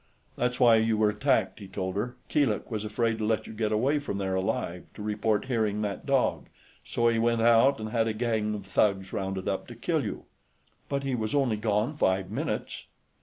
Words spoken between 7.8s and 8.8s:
had a gang of